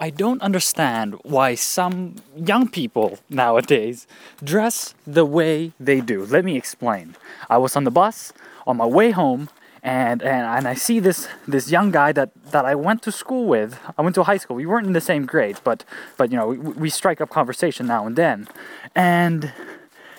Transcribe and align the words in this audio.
I 0.00 0.08
don't 0.08 0.40
understand 0.40 1.14
why 1.24 1.54
some 1.54 2.16
young 2.34 2.68
people 2.68 3.18
nowadays 3.28 4.06
dress 4.42 4.94
the 5.06 5.26
way 5.26 5.72
they 5.78 6.00
do. 6.00 6.24
Let 6.24 6.42
me 6.42 6.56
explain. 6.56 7.16
I 7.50 7.58
was 7.58 7.76
on 7.76 7.84
the 7.84 7.90
bus 7.90 8.32
on 8.66 8.78
my 8.78 8.86
way 8.86 9.10
home 9.10 9.50
and 9.82 10.22
and, 10.22 10.46
and 10.46 10.68
I 10.68 10.74
see 10.74 11.00
this 11.00 11.28
this 11.46 11.70
young 11.70 11.90
guy 11.90 12.12
that, 12.12 12.30
that 12.50 12.64
I 12.64 12.74
went 12.74 13.02
to 13.02 13.12
school 13.12 13.46
with. 13.46 13.78
I 13.96 14.02
went 14.02 14.14
to 14.14 14.22
high 14.22 14.36
school. 14.38 14.56
We 14.56 14.66
weren't 14.66 14.86
in 14.86 14.92
the 14.94 15.00
same 15.00 15.26
grade, 15.26 15.58
but 15.64 15.84
but 16.16 16.30
you 16.30 16.36
know 16.36 16.48
we, 16.48 16.56
we 16.56 16.90
strike 16.90 17.20
up 17.20 17.30
conversation 17.30 17.86
now 17.86 18.06
and 18.06 18.16
then, 18.16 18.48
and 18.94 19.52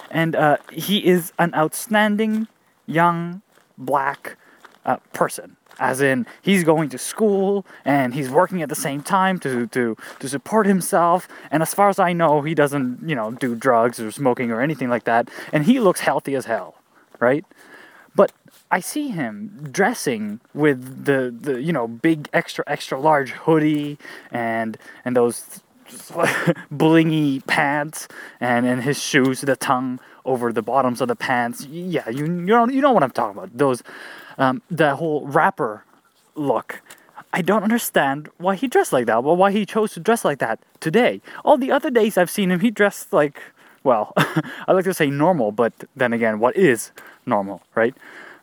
and 0.10 0.36
uh, 0.36 0.58
he 0.72 1.06
is 1.06 1.32
an 1.38 1.54
outstanding 1.56 2.48
young 2.86 3.42
black 3.78 4.38
uh, 4.86 4.98
person. 5.14 5.58
As 5.80 6.02
in 6.02 6.28
he's 6.42 6.64
going 6.64 6.90
to 6.90 6.98
school 6.98 7.66
and 7.86 8.14
he's 8.14 8.30
working 8.30 8.62
at 8.62 8.70
the 8.70 8.76
same 8.76 9.02
time 9.02 9.40
to, 9.40 9.68
to, 9.68 9.98
to 10.20 10.30
support 10.30 10.68
himself. 10.68 11.28
And 11.50 11.64
as 11.64 11.74
far 11.74 11.90
as 11.90 11.98
i 11.98 12.14
know 12.14 12.42
he 12.42 12.54
doesn't 12.54 13.08
you 13.08 13.16
know 13.16 13.32
do 13.32 13.56
drugs 13.56 14.00
or 14.00 14.12
smoking 14.12 14.52
or 14.52 14.62
anything 14.62 14.90
like 14.90 15.06
that. 15.06 15.30
And 15.52 15.66
he 15.66 15.80
looks 15.80 16.02
healthy 16.02 16.36
as 16.36 16.46
hell 16.46 16.76
right? 17.22 17.46
But 18.14 18.34
i 18.70 18.82
see 18.82 19.10
him 19.10 19.70
dressing 19.72 20.42
with 20.54 21.06
the, 21.06 21.34
the 21.40 21.62
you 21.62 21.72
know 21.72 21.88
big 21.88 22.28
extra 22.34 22.64
extra 22.68 23.00
large 23.00 23.32
hoodie 23.32 23.98
and 24.32 24.78
and 25.06 25.16
those 25.16 25.62
blingy 26.74 27.46
pants 27.48 28.08
and 28.40 28.66
and 28.66 28.84
his 28.84 29.02
shoes 29.02 29.42
the 29.42 29.56
tongue 29.56 30.00
over 30.26 30.54
the 30.54 30.62
bottoms 30.62 31.02
of 31.02 31.08
the 31.08 31.16
pants 31.16 31.66
yeah 31.66 32.08
you 32.10 32.26
you 32.26 32.28
know 32.28 32.68
you 32.68 32.82
know 32.82 32.92
what 32.92 33.04
i'm 33.04 33.12
talking 33.12 33.38
about 33.38 33.50
those 33.58 33.84
um, 34.38 34.62
the 34.70 34.96
whole 34.96 35.28
rapper 35.28 35.86
look. 36.36 36.82
I 37.34 37.42
don't 37.42 37.64
understand 37.64 38.30
why 38.38 38.56
he 38.56 38.68
dressed 38.68 38.92
like 38.92 39.06
that, 39.06 39.18
or 39.18 39.36
why 39.38 39.52
he 39.52 39.66
chose 39.66 39.94
to 39.94 40.00
dress 40.00 40.26
like 40.26 40.40
that 40.40 40.60
today. 40.80 41.22
All 41.46 41.58
the 41.58 41.72
other 41.72 41.90
days 41.90 42.18
I've 42.18 42.30
seen 42.30 42.52
him, 42.52 42.60
he 42.60 42.72
dressed 42.72 43.14
like, 43.14 43.42
well, 43.84 44.14
I 44.18 44.74
like 44.74 44.84
to 44.86 44.94
say 44.94 45.10
normal, 45.10 45.52
but 45.52 45.74
then 45.96 46.12
again, 46.12 46.40
what 46.40 46.58
is 46.58 46.92
normal, 47.26 47.62
right? 47.76 47.96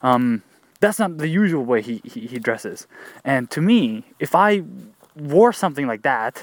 Um, 0.02 0.42
that's 0.80 0.98
not 0.98 1.18
the 1.18 1.28
usual 1.28 1.64
way 1.64 1.82
he, 1.82 2.00
he, 2.04 2.20
he 2.26 2.38
dresses. 2.38 2.86
And 3.24 3.50
to 3.50 3.60
me, 3.60 4.04
if 4.20 4.34
I 4.34 4.62
wore 5.16 5.52
something 5.52 5.86
like 5.86 6.02
that, 6.02 6.42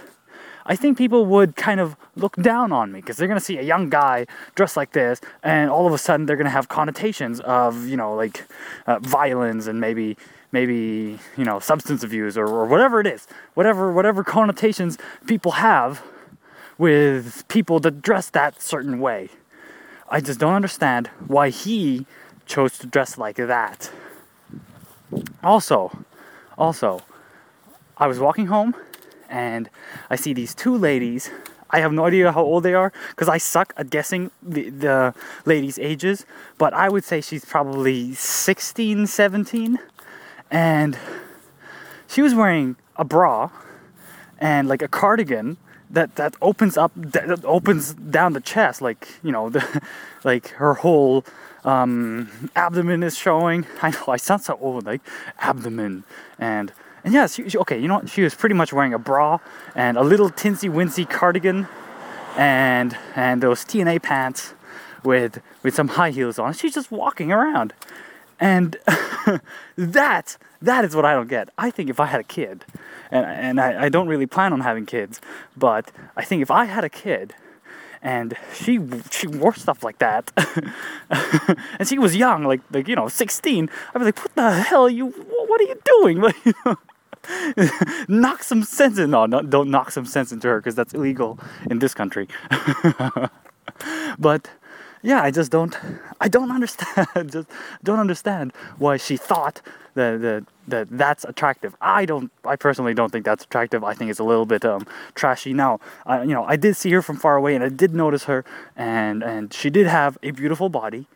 I 0.66 0.76
think 0.76 0.98
people 0.98 1.26
would 1.28 1.56
kind 1.56 1.80
of 1.80 1.96
look 2.16 2.36
down 2.38 2.72
on 2.72 2.92
me 2.92 3.00
because 3.00 3.18
they're 3.18 3.28
gonna 3.28 3.40
see 3.40 3.58
a 3.58 3.62
young 3.62 3.90
guy 3.90 4.26
dressed 4.56 4.76
like 4.76 4.94
this, 4.94 5.22
and 5.44 5.70
all 5.70 5.86
of 5.86 5.94
a 5.94 5.98
sudden 5.98 6.26
they're 6.26 6.38
gonna 6.38 6.50
have 6.50 6.70
connotations 6.70 7.40
of 7.42 7.88
you 7.88 7.98
know 7.98 8.16
like 8.16 8.46
uh, 8.88 9.00
violence 9.00 9.68
and 9.68 9.80
maybe 9.80 10.18
maybe 10.52 11.20
you 11.38 11.46
know 11.46 11.60
substance 11.60 12.04
abuse 12.04 12.36
or, 12.38 12.48
or 12.48 12.66
whatever 12.66 13.00
it 13.00 13.06
is, 13.06 13.28
whatever 13.54 13.92
whatever 13.92 14.24
connotations 14.24 14.98
people 15.28 15.52
have 15.52 16.02
with 16.78 17.48
people 17.48 17.80
that 17.80 18.02
dress 18.02 18.30
that 18.32 18.62
certain 18.62 19.00
way. 19.00 19.30
I 20.10 20.20
just 20.20 20.40
don't 20.40 20.54
understand 20.54 21.08
why 21.28 21.50
he 21.50 22.06
chose 22.46 22.78
to 22.80 22.88
dress 22.88 23.18
like 23.18 23.38
that. 23.38 23.92
Also, 25.44 26.06
also, 26.58 27.02
I 27.98 28.08
was 28.08 28.20
walking 28.20 28.48
home 28.48 28.76
and 29.30 29.70
I 30.09 30.16
see 30.16 30.34
these 30.34 30.54
two 30.54 30.78
ladies. 30.78 31.30
I 31.70 31.80
have 31.80 31.92
no 31.92 32.06
idea 32.06 32.31
how 32.31 32.44
old 32.44 32.64
they 32.64 32.73
are 32.73 32.94
because 33.09 33.28
I 33.28 33.38
suck 33.38 33.73
at 33.76 33.90
guessing 33.90 34.31
the, 34.42 34.70
the 34.70 35.14
ladies' 35.45 35.80
ages, 35.80 36.26
but 36.58 36.73
I 36.73 36.90
would 36.90 37.04
say 37.04 37.22
she's 37.22 37.44
probably 37.44 38.14
16, 38.14 39.08
17. 39.08 39.80
And 40.52 40.98
she 42.08 42.22
was 42.22 42.36
wearing 42.36 42.76
a 42.96 43.03
bra 43.03 43.50
and 44.40 44.68
like 44.68 44.81
a 44.81 44.88
cardigan 44.88 45.58
that 45.90 46.16
that 46.16 46.36
opens 46.42 46.78
up 46.78 46.92
that 46.96 47.44
opens 47.46 47.94
down 47.94 48.34
the 48.34 48.42
chest 48.42 48.81
like 48.81 49.08
you 49.23 49.31
know 49.31 49.50
the 49.50 49.81
like 50.23 50.50
her 50.50 50.76
whole 50.76 51.23
um, 51.64 52.50
abdomen 52.56 53.03
is 53.03 53.18
showing 53.18 53.66
i 53.81 53.92
know 53.92 54.06
i 54.07 54.18
sound 54.18 54.42
so 54.42 54.57
old 54.62 54.86
like 54.86 55.02
abdomen 55.40 56.03
and 56.40 56.72
and 57.06 57.14
yeah, 57.14 57.28
she, 57.28 57.48
she, 57.48 57.58
okay, 57.60 57.78
you 57.78 57.88
know 57.88 57.96
what? 57.96 58.10
She 58.10 58.24
was 58.24 58.34
pretty 58.34 58.56
much 58.56 58.74
wearing 58.74 58.94
a 58.94 58.98
bra 58.98 59.38
and 59.76 59.96
a 59.96 60.02
little 60.02 60.32
tinsy 60.32 60.70
wincy 60.70 61.08
cardigan 61.08 61.68
and 62.36 62.98
and 63.16 63.44
those 63.44 63.64
TNA 63.64 64.02
pants 64.02 64.56
with 65.04 65.40
with 65.62 65.76
some 65.76 65.90
high 65.90 66.10
heels 66.10 66.40
on. 66.40 66.54
She's 66.54 66.74
just 66.74 66.92
walking 66.92 67.32
around. 67.32 67.74
And 68.40 68.78
that 69.78 70.38
that 70.64 70.84
is 70.84 70.96
what 70.96 71.06
I 71.06 71.14
don't 71.14 71.30
get. 71.30 71.50
I 71.60 71.70
think 71.70 71.92
if 71.92 72.00
I 72.00 72.08
had 72.08 72.20
a 72.20 72.24
kid, 72.24 72.66
and 73.12 73.24
and 73.24 73.62
I, 73.62 73.84
I 73.84 73.90
don't 73.90 74.08
really 74.08 74.26
plan 74.26 74.52
on 74.52 74.62
having 74.62 74.88
kids, 74.88 75.22
but 75.56 75.92
I 76.18 76.26
think 76.26 76.42
if 76.42 76.50
I 76.50 76.66
had 76.66 76.84
a 76.84 76.90
kid 76.90 77.36
and 78.02 78.36
she 78.54 78.80
she 79.12 79.28
wore 79.28 79.54
stuff 79.54 79.84
like 79.84 79.98
that 79.98 80.32
and 81.80 81.88
she 81.88 81.98
was 81.98 82.16
young 82.16 82.44
like 82.44 82.62
like 82.72 82.88
you 82.88 82.96
know 82.96 83.08
16 83.08 83.68
i'd 83.96 84.00
be 84.00 84.06
like 84.06 84.20
what 84.20 84.36
the 84.36 84.52
hell 84.52 84.84
are 84.84 84.90
you 84.90 85.08
what 85.08 85.60
are 85.60 85.64
you 85.64 85.76
doing 85.84 86.22
like 86.28 86.36
you 86.46 86.54
know, 86.66 86.78
knock 88.08 88.44
some 88.44 88.63
sense 88.63 88.97
in. 88.97 89.12
No, 89.12 89.25
no, 89.25 89.41
don't 89.41 89.69
knock 89.69 89.91
some 89.91 90.06
sense 90.06 90.31
into 90.31 90.47
her 90.47 90.59
because 90.59 90.75
that's 90.75 90.94
illegal 90.94 91.40
in 91.69 91.80
this 91.80 91.94
country. 91.94 92.28
but 94.19 94.50
yeah, 95.06 95.22
I 95.22 95.31
just 95.31 95.52
don't. 95.52 95.78
I 96.19 96.28
don't 96.28 96.52
understand. 96.52 97.08
just 97.31 97.47
don't 97.84 98.00
understand 98.00 98.53
why 98.78 98.97
she 98.97 99.18
thought 99.18 99.62
that 99.94 100.22
that 100.22 100.46
that 100.68 100.88
that's 100.90 101.24
attractive. 101.25 101.75
I 101.80 102.06
don't. 102.06 102.31
I 102.44 102.56
personally 102.56 102.94
don't 102.94 103.12
think 103.12 103.24
that's 103.24 103.44
attractive. 103.44 103.84
I 103.84 103.94
think 103.94 104.09
it's 104.09 104.19
a 104.19 104.24
little 104.24 104.47
bit 104.47 104.66
um, 104.66 104.88
trashy. 105.13 105.53
Now, 105.53 105.80
I, 106.06 106.24
you 106.24 106.34
know, 106.34 106.44
I 106.46 106.56
did 106.56 106.75
see 106.75 106.92
her 106.92 107.03
from 107.03 107.18
far 107.18 107.36
away, 107.36 107.53
and 107.53 107.63
I 107.63 107.69
did 107.69 107.94
notice 107.94 108.24
her, 108.24 108.44
and 108.75 109.22
and 109.24 109.53
she 109.53 109.69
did 109.69 109.86
have 109.86 110.18
a 110.24 110.31
beautiful 110.31 110.69
body, 110.69 111.07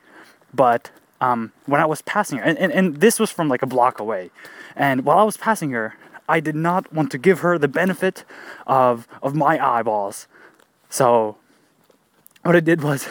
but 0.53 0.91
um, 1.21 1.51
when 1.65 1.81
I 1.81 1.85
was 1.85 2.01
passing 2.01 2.37
her, 2.39 2.43
and, 2.43 2.57
and, 2.57 2.71
and 2.71 2.97
this 2.97 3.19
was 3.19 3.31
from 3.31 3.49
like 3.49 3.61
a 3.61 3.67
block 3.67 3.99
away, 3.99 4.31
and 4.75 5.05
while 5.05 5.17
I 5.17 5.23
was 5.23 5.37
passing 5.37 5.71
her, 5.71 5.95
I 6.27 6.39
did 6.39 6.55
not 6.55 6.93
want 6.93 7.11
to 7.11 7.17
give 7.17 7.39
her 7.39 7.57
the 7.57 7.67
benefit 7.67 8.23
of, 8.67 9.07
of 9.23 9.35
my 9.35 9.57
eyeballs. 9.59 10.27
So, 10.89 11.37
what 12.43 12.55
I 12.55 12.59
did 12.59 12.83
was, 12.83 13.05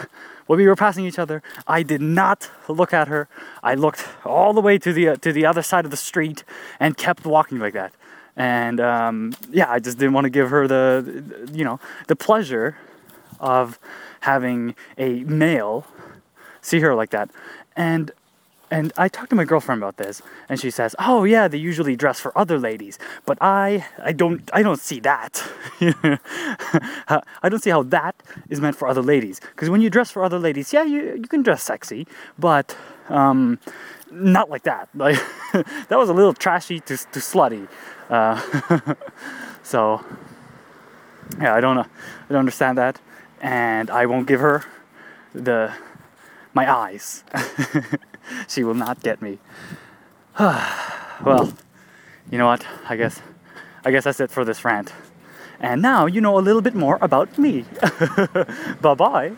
when 0.47 0.59
we 0.59 0.67
were 0.67 0.77
passing 0.77 1.05
each 1.05 1.19
other, 1.19 1.43
I 1.67 1.83
did 1.83 2.01
not 2.01 2.49
look 2.69 2.95
at 2.95 3.09
her. 3.09 3.29
I 3.63 3.75
looked 3.75 4.07
all 4.25 4.53
the 4.53 4.61
way 4.61 4.79
to 4.79 4.93
the, 4.93 5.09
uh, 5.09 5.17
to 5.17 5.33
the 5.33 5.45
other 5.45 5.63
side 5.63 5.85
of 5.85 5.91
the 5.91 5.97
street 5.97 6.45
and 6.81 6.97
kept 6.97 7.27
walking 7.27 7.59
like 7.59 7.75
that. 7.75 7.93
And 8.37 8.81
um, 8.81 9.35
yeah, 9.51 9.69
I 9.69 9.81
just 9.81 9.99
didn't 9.99 10.15
want 10.15 10.25
to 10.25 10.31
give 10.31 10.49
her 10.51 10.69
the, 10.69 11.49
you 11.53 11.65
know, 11.65 11.81
the 12.07 12.17
pleasure 12.17 12.79
of 13.41 13.79
having 14.21 14.77
a 14.97 15.25
male 15.25 15.87
see 16.61 16.81
her 16.81 16.95
like 16.95 17.11
that. 17.11 17.31
And 17.79 18.13
and 18.71 18.93
I 18.99 19.09
talked 19.09 19.31
to 19.31 19.37
my 19.37 19.45
girlfriend 19.45 19.83
about 19.83 19.97
this, 19.97 20.21
and 20.49 20.61
she 20.61 20.71
says, 20.71 20.95
"Oh 20.99 21.25
yeah, 21.25 21.49
they 21.49 21.57
usually 21.57 21.97
dress 21.97 22.21
for 22.21 22.37
other 22.37 22.59
ladies, 22.59 22.99
but 23.25 23.39
I, 23.41 23.87
I 24.03 24.13
don't, 24.13 24.51
I 24.53 24.63
don't 24.63 24.81
see 24.81 25.01
that. 25.01 25.43
I 25.81 27.49
don't 27.49 27.63
see 27.63 27.71
how 27.71 27.85
that 27.85 28.15
is 28.51 28.61
meant 28.61 28.77
for 28.77 28.89
other 28.89 29.01
ladies. 29.01 29.41
Because 29.41 29.71
when 29.71 29.81
you 29.81 29.89
dress 29.89 30.11
for 30.11 30.23
other 30.23 30.39
ladies, 30.39 30.73
yeah, 30.73 30.83
you 30.83 31.15
you 31.15 31.29
can 31.29 31.43
dress 31.43 31.63
sexy, 31.63 32.07
but 32.39 32.77
um, 33.09 33.59
not 34.11 34.51
like 34.51 34.65
that. 34.65 34.89
Like 34.95 35.19
that 35.89 35.99
was 35.99 36.11
a 36.11 36.15
little 36.15 36.35
trashy 36.35 36.81
to 36.81 36.97
to 36.97 37.21
slutty. 37.21 37.69
Uh, 38.11 38.37
so 39.63 40.05
yeah, 41.41 41.55
I 41.55 41.61
don't, 41.61 41.79
I 41.79 41.87
don't 42.29 42.39
understand 42.39 42.77
that, 42.77 43.01
and 43.41 43.89
I 43.91 44.07
won't 44.07 44.27
give 44.27 44.41
her 44.41 44.65
the 45.33 45.73
my 46.61 46.67
eyes." 46.83 47.25
she 48.53 48.65
will 48.65 48.79
not 48.87 49.03
get 49.03 49.23
me. 49.23 49.39
well, 51.29 51.53
you 52.31 52.39
know 52.39 52.47
what? 52.47 52.67
I 52.89 52.97
guess 52.97 53.21
I 53.85 53.91
guess 53.91 54.05
that's 54.05 54.21
it 54.21 54.31
for 54.31 54.45
this 54.45 54.65
rant. 54.65 54.93
And 55.61 55.83
now 55.83 56.07
you 56.07 56.21
know 56.21 56.39
a 56.39 56.45
little 56.49 56.63
bit 56.63 56.75
more 56.75 56.99
about 57.01 57.39
me. 57.39 57.65
bye 58.81 58.95
bye. 58.95 59.33